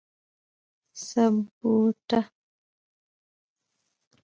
[1.07, 2.19] سمبوټه